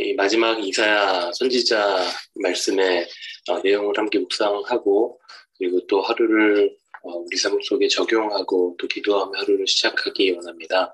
[0.00, 1.98] 이 마지막 이사야 선지자
[2.42, 3.06] 말씀의
[3.50, 5.20] 어, 내용을 함께 묵상하고
[5.58, 10.90] 그리고 또 하루를 어, 우리 삶 속에 적용하고 또 기도하며 하루를 시작하기 원합니다.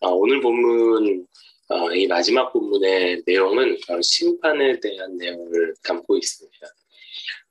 [0.00, 1.26] 어, 오늘 본문
[1.68, 6.66] 어, 이 마지막 본문의 내용은 심판에 대한 내용을 담고 있습니다.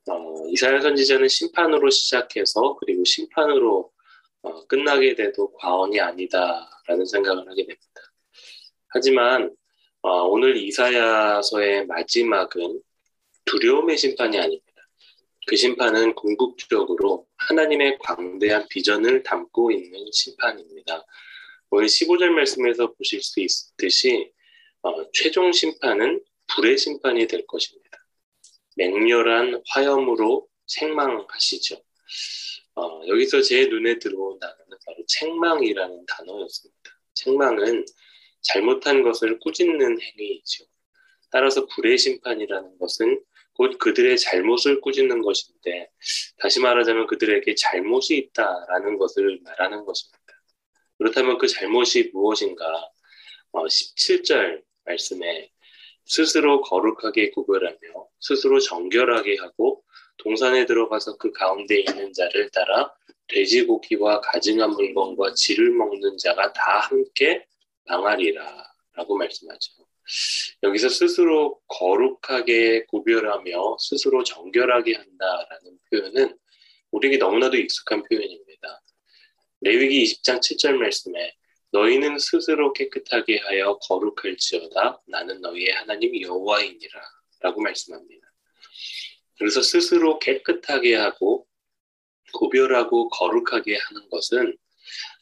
[0.08, 3.90] 어, 이사야 선지자는 심판으로 시작해서 그리고 심판으로
[4.42, 8.00] 어, 끝나게 돼도 과언이 아니다라는 생각을 하게 됩니다.
[8.88, 9.50] 하지만
[10.06, 12.80] 어, 오늘 이사야서의 마지막은
[13.44, 14.88] 두려움의 심판이 아닙니다.
[15.48, 21.04] 그 심판은 궁극적으로 하나님의 광대한 비전을 담고 있는 심판입니다.
[21.70, 24.30] 오늘 15절 말씀에서 보실 수 있듯이
[24.82, 26.22] 어, 최종 심판은
[26.54, 27.98] 불의 심판이 될 것입니다.
[28.76, 31.82] 맹렬한 화염으로 책망하시죠.
[32.76, 36.90] 어, 여기서 제 눈에 들어온 단어는 바로 책망이라는 단어였습니다.
[37.14, 37.84] 책망은
[38.46, 40.64] 잘못한 것을 꾸짖는 행위이죠.
[41.30, 43.20] 따라서 불의 심판이라는 것은
[43.54, 45.90] 곧 그들의 잘못을 꾸짖는 것인데
[46.38, 50.18] 다시 말하자면 그들에게 잘못이 있다라는 것을 말하는 것입니다.
[50.98, 52.64] 그렇다면 그 잘못이 무엇인가?
[53.52, 55.50] 어, 17절 말씀에
[56.04, 57.78] 스스로 거룩하게 구별하며
[58.20, 59.82] 스스로 정결하게 하고
[60.18, 62.94] 동산에 들어가서 그 가운데 있는 자를 따라
[63.28, 67.44] 돼지고기와 가증한 물건과 쥐를 먹는 자가 다 함께
[67.86, 69.72] 망하리라 라고 말씀하죠.
[70.62, 76.38] 여기서 스스로 거룩하게 구별하며 스스로 정결하게 한다라는 표현은
[76.92, 78.82] 우리에게 너무나도 익숙한 표현입니다.
[79.60, 81.34] 레위기 20장 7절 말씀에
[81.72, 87.00] 너희는 스스로 깨끗하게 하여 거룩할지어다 나는 너희의 하나님 여호와이니라
[87.40, 88.26] 라고 말씀합니다.
[89.38, 91.46] 그래서 스스로 깨끗하게 하고
[92.32, 94.56] 구별하고 거룩하게 하는 것은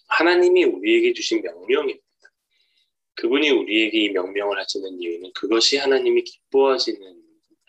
[0.08, 2.03] 하나님이 우리에게 주신 명령입니다.
[3.16, 7.22] 그분이 우리에게 이 명령을 하시는 이유는 그것이 하나님이 기뻐하시는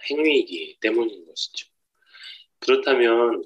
[0.10, 1.68] 행위이기 때문인 것이죠.
[2.60, 3.44] 그렇다면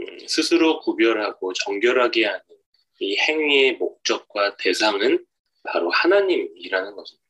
[0.00, 2.42] 음, 스스로 구별하고 정결하게 하는
[3.00, 5.24] 이 행위의 목적과 대상은
[5.62, 7.20] 바로 하나님이라는 것입니다.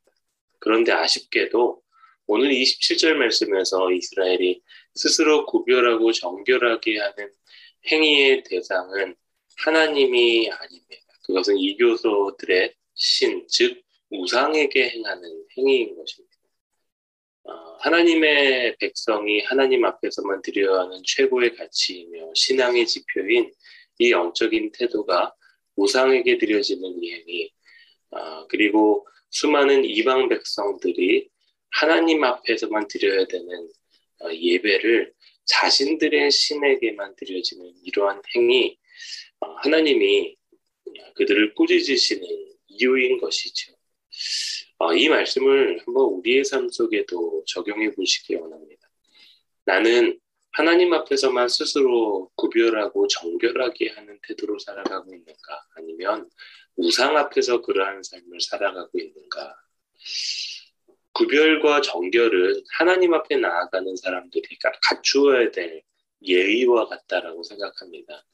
[0.59, 1.81] 그런데 아쉽게도
[2.27, 4.61] 오늘 27절 말씀에서 이스라엘이
[4.95, 7.31] 스스로 구별하고 정결하게 하는
[7.91, 9.15] 행위의 대상은
[9.57, 11.03] 하나님이 아닙니다.
[11.23, 13.81] 그것은 이교소들의 신, 즉
[14.11, 16.35] 우상에게 행하는 행위인 것입니다.
[17.43, 23.51] 어, 하나님의 백성이 하나님 앞에서만 드려야 하는 최고의 가치이며 신앙의 지표인
[23.99, 25.33] 이 영적인 태도가
[25.75, 27.51] 우상에게 드려지는 이 행위,
[28.11, 31.29] 어, 그리고 수많은 이방 백성들이
[31.71, 33.69] 하나님 앞에서만 드려야 되는
[34.19, 35.13] 어, 예배를
[35.45, 38.77] 자신들의 신에게만 드려지는 이러한 행위,
[39.39, 40.35] 어, 하나님이
[41.15, 42.27] 그들을 꾸짖으시는
[42.67, 43.73] 이유인 것이죠.
[44.77, 48.89] 어, 이 말씀을 한번 우리의 삶 속에도 적용해 보시기 원합니다.
[49.65, 50.19] 나는
[50.53, 55.65] 하나님 앞에서만 스스로 구별하고 정결하게 하는 태도로 살아가고 있는가?
[55.75, 56.29] 아니면
[56.75, 59.55] 우상 앞에서 그러한 삶을 살아가고 있는가?
[61.13, 65.81] 구별과 정결은 하나님 앞에 나아가는 사람들이 갖추어야 될
[66.23, 68.25] 예의와 같다라고 생각합니다.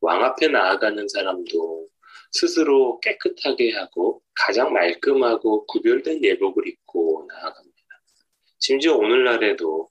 [0.00, 1.88] 왕 앞에 나아가는 사람도
[2.32, 7.72] 스스로 깨끗하게 하고 가장 말끔하고 구별된 예복을 입고 나아갑니다.
[8.58, 9.90] 심지어 오늘날에도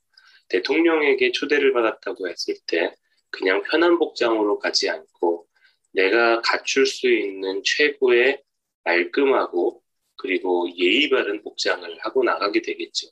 [0.50, 2.96] 대통령에게 초대를 받았다고 했을 때
[3.30, 5.48] 그냥 편한 복장으로 가지 않고
[5.94, 8.42] 내가 갖출 수 있는 최고의
[8.84, 9.82] 말끔하고
[10.16, 13.08] 그리고 예의 바른 복장을 하고 나가게 되겠죠.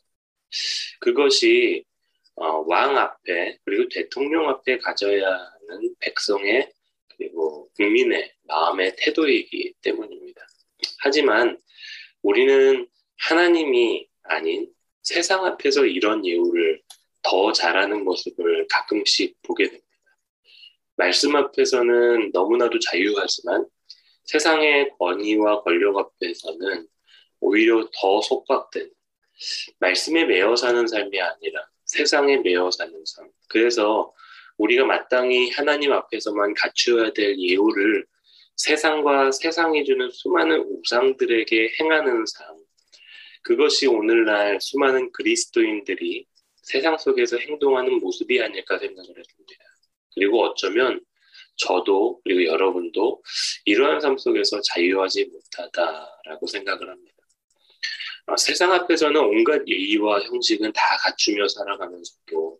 [1.00, 1.84] 그것이
[2.36, 6.72] 어, 왕 앞에 그리고 대통령 앞에 가져야 하는 백성의
[7.18, 10.42] 그리고 국민의 마음의 태도이기 때문입니다.
[11.00, 11.60] 하지만
[12.22, 14.72] 우리는 하나님이 아닌
[15.04, 16.82] 세상 앞에서 이런 예우를
[17.22, 19.86] 더 잘하는 모습을 가끔씩 보게 됩니다.
[20.96, 23.66] 말씀 앞에서는 너무나도 자유하지만
[24.26, 26.88] 세상의 권위와 권력 앞에서는
[27.40, 28.92] 오히려 더 속박된
[29.80, 33.30] 말씀에 매어 사는 삶이 아니라 세상에 매어 사는 삶.
[33.48, 34.14] 그래서
[34.58, 38.06] 우리가 마땅히 하나님 앞에서만 갖추어야 될 예우를
[38.60, 42.58] 세상과 세상이 주는 수많은 우상들에게 행하는 삶.
[43.42, 46.26] 그것이 오늘날 수많은 그리스도인들이
[46.64, 49.64] 세상 속에서 행동하는 모습이 아닐까 생각을 했습니다.
[50.14, 51.00] 그리고 어쩌면
[51.56, 53.24] 저도 그리고 여러분도
[53.64, 57.16] 이러한 삶 속에서 자유하지 못하다라고 생각을 합니다.
[58.26, 62.60] 어, 세상 앞에서는 온갖 예의와 형식은 다 갖추며 살아가면서도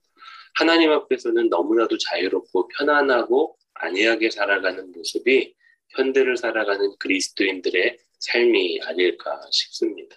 [0.56, 5.59] 하나님 앞에서는 너무나도 자유롭고 편안하고 안이하게 살아가는 모습이
[5.90, 10.16] 현대를 살아가는 그리스도인들의 삶이 아닐까 싶습니다.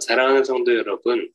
[0.00, 1.32] 사랑하는 성도 여러분,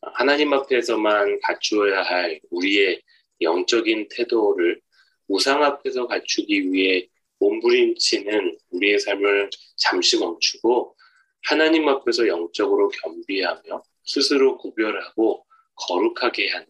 [0.00, 3.02] 하나님 앞에서만 갖추어야 할 우리의
[3.40, 4.80] 영적인 태도를
[5.28, 7.08] 우상 앞에서 갖추기 위해
[7.38, 10.96] 몸부림치는 우리의 삶을 잠시 멈추고
[11.44, 16.66] 하나님 앞에서 영적으로 겸비하며 스스로 구별하고 거룩하게 하는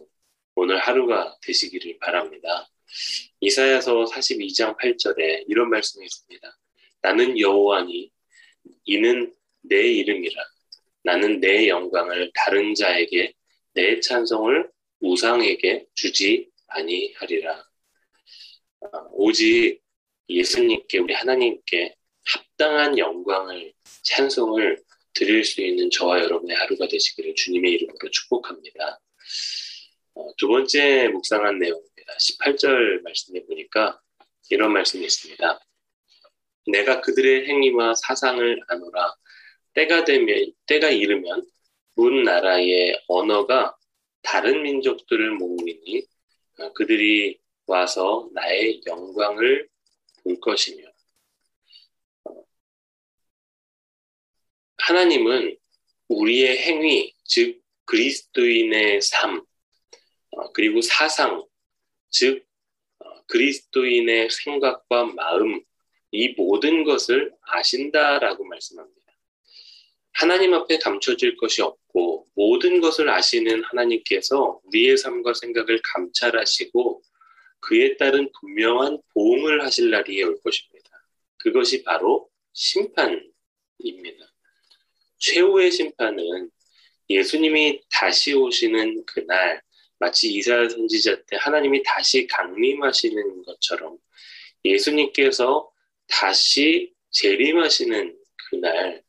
[0.54, 2.68] 오늘 하루가 되시기를 바랍니다.
[3.40, 6.58] 이사야서 42장 8절에 이런 말씀이 있습니다.
[7.02, 8.10] 나는 여호와니
[8.84, 10.42] 이는 내 이름이라
[11.04, 13.32] 나는 내 영광을 다른 자에게
[13.74, 14.70] 내 찬성을
[15.00, 17.64] 우상에게 주지 아니하리라.
[18.80, 19.80] 아, 오직
[20.28, 21.94] 예수님께 우리 하나님께
[22.24, 24.82] 합당한 영광을 찬송을
[25.14, 29.00] 드릴 수 있는 저와 여러분의 하루가 되시기를 주님의 이름으로 축복합니다.
[30.14, 32.14] 어, 두 번째 묵상한 내용 입니다.
[32.16, 34.00] 18절 말씀해 보니까
[34.50, 35.60] 이런 말씀이 있습니다.
[36.66, 39.14] 내가 그들의 행위와 사상을 아노라
[39.74, 41.46] 때가 되면 때가 이르면
[41.96, 43.76] 문 나라의 언어가
[44.22, 46.06] 다른 민족들을 모으니
[46.58, 49.68] 어, 그들이 와서 나의 영광을
[50.24, 50.88] 볼 것이며
[52.24, 52.44] 어,
[54.78, 55.56] 하나님은
[56.08, 59.44] 우리의 행위 즉 그리스도인의 삶
[60.30, 61.47] 어, 그리고 사상
[62.10, 62.44] 즉
[63.28, 65.62] 그리스도인의 생각과 마음
[66.10, 68.98] 이 모든 것을 아신다라고 말씀합니다.
[70.12, 77.02] 하나님 앞에 감춰질 것이 없고 모든 것을 아시는 하나님께서 우리의 삶과 생각을 감찰하시고
[77.60, 80.90] 그에 따른 분명한 보응을 하실 날이 올 것입니다.
[81.38, 83.30] 그것이 바로 심판입니다.
[85.18, 86.50] 최후의 심판은
[87.10, 89.62] 예수님이 다시 오시는 그날
[89.98, 93.98] 마치 이사야 선지자 때 하나님이 다시 강림하시는 것처럼
[94.64, 95.70] 예수님께서
[96.06, 98.16] 다시 재림하시는
[98.50, 99.02] 그날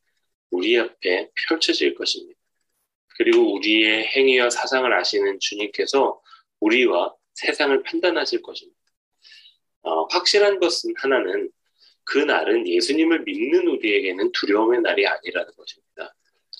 [0.50, 2.40] 우리 앞에 펼쳐질 것입니다.
[3.18, 6.22] 그리고 우리의 행위와 사상을 아시는 주님께서
[6.60, 8.80] 우리와 세상을 판단하실 것입니다.
[9.82, 11.50] 어, 확실한 것은 하나는
[12.04, 16.16] 그 날은 예수님을 믿는 우리에게는 두려움의 날이 아니라는 것입니다.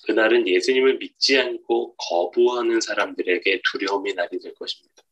[0.06, 5.02] 그날은 예수님을 믿지 않고 거부하는 사람들에게 두려움의 날이 될 것입니다.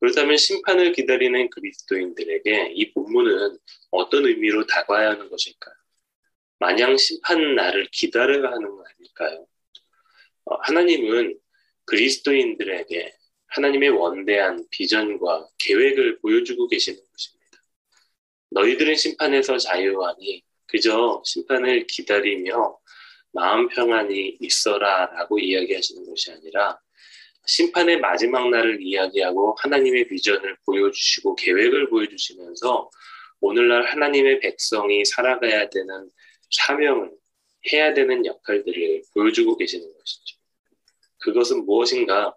[0.00, 3.58] 그렇다면 심판을 기다리는 그리스도인들에게 이 본문은
[3.90, 5.74] 어떤 의미로 다가야 하는 것일까요?
[6.60, 9.46] 마냥 심판 날을 기다려야 하는 거 아닐까요?
[10.44, 11.38] 어, 하나님은
[11.84, 13.14] 그리스도인들에게
[13.46, 17.38] 하나님의 원대한 비전과 계획을 보여주고 계시는 것입니다.
[18.50, 22.78] 너희들은 심판에서 자유하니 그저 심판을 기다리며
[23.32, 26.78] 마음 평안이 있어라 라고 이야기하시는 것이 아니라
[27.46, 32.90] 심판의 마지막 날을 이야기하고 하나님의 비전을 보여주시고 계획을 보여주시면서
[33.40, 36.10] 오늘날 하나님의 백성이 살아가야 되는
[36.50, 37.10] 사명을
[37.72, 40.36] 해야 되는 역할들을 보여주고 계시는 것이죠.
[41.18, 42.34] 그것은 무엇인가?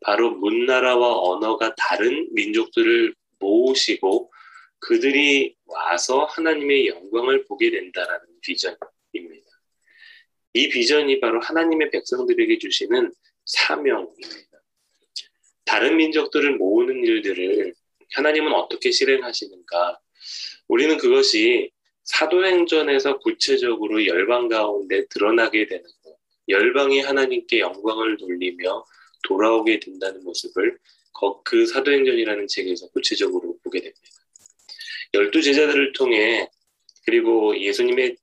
[0.00, 4.32] 바로 문나라와 언어가 다른 민족들을 모으시고
[4.78, 9.45] 그들이 와서 하나님의 영광을 보게 된다라는 비전입니다.
[10.56, 13.12] 이 비전이 바로 하나님의 백성들에게 주시는
[13.44, 14.62] 사명입니다.
[15.66, 17.74] 다른 민족들을 모으는 일들을
[18.14, 19.98] 하나님은 어떻게 실행하시는가?
[20.68, 21.70] 우리는 그것이
[22.04, 26.16] 사도행전에서 구체적으로 열방 가운데 드러나게 되는 것,
[26.48, 28.82] 열방이 하나님께 영광을 돌리며
[29.24, 30.78] 돌아오게 된다는 모습을
[31.44, 34.00] 그 사도행전이라는 책에서 구체적으로 보게 됩니다.
[35.12, 36.48] 열두 제자들을 통해
[37.04, 38.16] 그리고 예수님의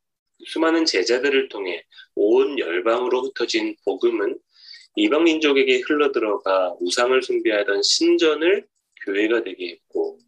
[0.48, 1.84] 수많은 제자들을 통해
[2.16, 4.40] 온 열방으로 흩어진 복음은
[4.96, 8.68] 이방 민족에게 흘러들어가 우상을 숭배하던 신전을
[9.06, 10.20] 교회가 되게 했고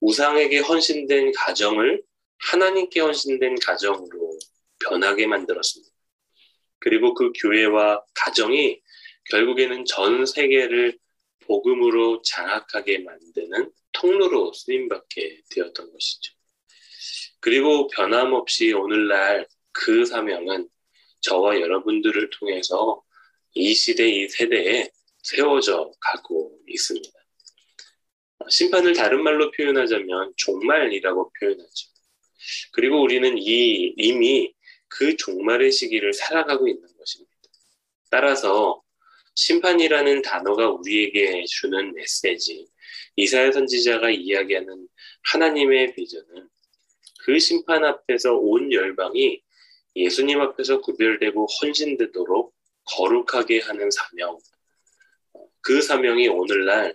[0.00, 2.02] 우상에게 헌신된 가정을
[2.38, 4.38] 하나님께 헌신된 가정으로
[4.78, 5.92] 변하게 만들었습니다.
[6.78, 8.80] 그리고 그 교회와 가정이
[9.30, 10.98] 결국에는 전 세계를
[11.40, 16.32] 복음으로 장악하게 만드는 통로로 쓰임받게 되었던 것이죠.
[17.40, 20.68] 그리고 변함없이 오늘날 그 사명은
[21.20, 23.02] 저와 여러분들을 통해서
[23.54, 24.90] 이 시대, 이 세대에
[25.22, 27.10] 세워져 가고 있습니다.
[28.48, 31.88] 심판을 다른 말로 표현하자면 종말이라고 표현하죠.
[32.72, 34.52] 그리고 우리는 이, 이미
[34.88, 37.32] 그 종말의 시기를 살아가고 있는 것입니다.
[38.10, 38.82] 따라서
[39.34, 42.66] 심판이라는 단어가 우리에게 주는 메시지,
[43.16, 44.88] 이사야 선지자가 이야기하는
[45.32, 46.48] 하나님의 비전은
[47.24, 49.42] 그 심판 앞에서 온 열방이
[49.96, 54.38] 예수님 앞에서 구별되고 헌신되도록 거룩하게 하는 사명.
[55.60, 56.94] 그 사명이 오늘날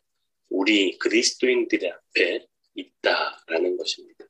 [0.50, 4.26] 우리 그리스도인들의 앞에 있다라는 것입니다.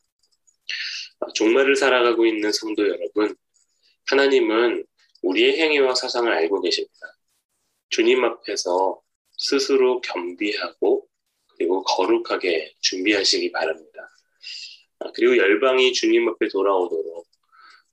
[1.34, 3.36] 종말을 살아가고 있는 성도 여러분,
[4.08, 4.86] 하나님은
[5.22, 6.94] 우리의 행위와 사상을 알고 계십니다.
[7.90, 9.02] 주님 앞에서
[9.38, 11.08] 스스로 겸비하고
[11.56, 14.15] 그리고 거룩하게 준비하시기 바랍니다.
[15.00, 17.28] 아, 그리고 열방이 주님 앞에 돌아오도록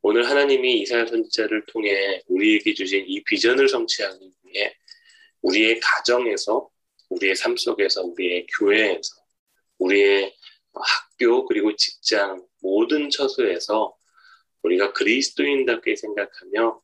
[0.03, 4.77] 오늘 하나님이 이사야 선지자를 통해 우리에게 주신 이 비전을 성취하기 위해
[5.43, 6.69] 우리의 가정에서
[7.11, 9.15] 우리의 삶 속에서 우리의 교회에서
[9.79, 10.35] 우리의
[10.73, 13.97] 학교 그리고 직장 모든 처소에서
[14.63, 16.81] 우리가 그리스도인답게 생각하며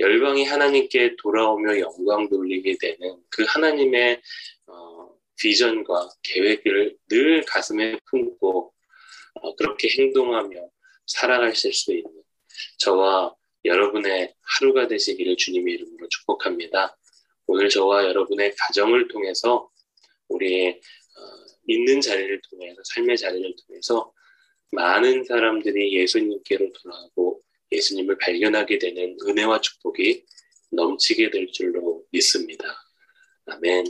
[0.00, 4.20] 열방이 하나님께 돌아오며 영광 돌리게 되는 그 하나님의
[4.66, 8.79] 어, 비전과 계획을 늘 가슴에 품고 어,
[9.56, 10.68] 그렇게 행동하며
[11.06, 12.22] 살아가실 수 있는
[12.78, 13.34] 저와
[13.64, 16.96] 여러분의 하루가 되시기를 주님의 이름으로 축복합니다.
[17.46, 19.70] 오늘 저와 여러분의 가정을 통해서
[20.28, 21.22] 우리의 어,
[21.66, 24.12] 있는 자리를 통해서 삶의 자리를 통해서
[24.72, 30.24] 많은 사람들이 예수님께로 돌아가고 예수님을 발견하게 되는 은혜와 축복이
[30.70, 32.64] 넘치게 될 줄로 믿습니다.
[33.46, 33.86] 아멘.